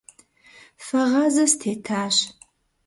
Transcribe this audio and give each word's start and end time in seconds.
Фэгъазэ 0.85 1.45
стетащ. 1.51 2.15